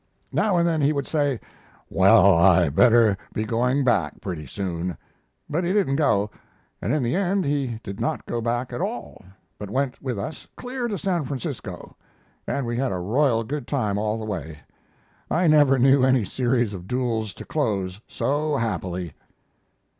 [0.31, 1.39] Now and then he would say,
[1.87, 4.97] "Well, I had better be going back pretty soon,"
[5.47, 6.31] but he didn't go,
[6.81, 9.23] and in the end he did not go back at all,
[9.59, 11.95] but went with us clear to San Francisco,
[12.47, 14.61] and we had a royal good time all the way.
[15.29, 19.13] I never knew any series of duels to close so happily.